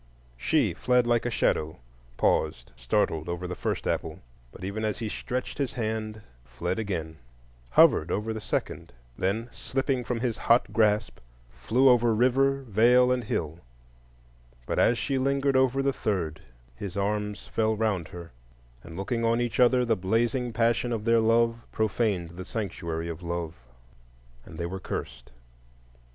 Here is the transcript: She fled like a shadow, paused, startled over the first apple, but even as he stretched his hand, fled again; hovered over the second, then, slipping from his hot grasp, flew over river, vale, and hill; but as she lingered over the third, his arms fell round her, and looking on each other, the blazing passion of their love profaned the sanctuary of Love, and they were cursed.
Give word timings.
She 0.35 0.73
fled 0.73 1.05
like 1.05 1.27
a 1.27 1.29
shadow, 1.29 1.77
paused, 2.17 2.71
startled 2.75 3.29
over 3.29 3.47
the 3.47 3.53
first 3.53 3.85
apple, 3.85 4.17
but 4.51 4.63
even 4.63 4.83
as 4.83 4.97
he 4.97 5.07
stretched 5.07 5.59
his 5.59 5.73
hand, 5.73 6.23
fled 6.43 6.79
again; 6.79 7.17
hovered 7.69 8.09
over 8.09 8.33
the 8.33 8.41
second, 8.41 8.93
then, 9.15 9.47
slipping 9.51 10.03
from 10.03 10.19
his 10.21 10.39
hot 10.39 10.73
grasp, 10.73 11.19
flew 11.51 11.87
over 11.87 12.15
river, 12.15 12.63
vale, 12.63 13.11
and 13.11 13.25
hill; 13.25 13.59
but 14.65 14.79
as 14.79 14.97
she 14.97 15.19
lingered 15.19 15.55
over 15.55 15.83
the 15.83 15.93
third, 15.93 16.41
his 16.75 16.97
arms 16.97 17.45
fell 17.45 17.75
round 17.75 18.07
her, 18.07 18.31
and 18.83 18.97
looking 18.97 19.23
on 19.23 19.39
each 19.39 19.59
other, 19.59 19.85
the 19.85 19.95
blazing 19.95 20.51
passion 20.51 20.91
of 20.91 21.05
their 21.05 21.19
love 21.19 21.59
profaned 21.71 22.29
the 22.31 22.43
sanctuary 22.43 23.07
of 23.07 23.21
Love, 23.21 23.53
and 24.45 24.57
they 24.57 24.65
were 24.65 24.79
cursed. 24.79 25.29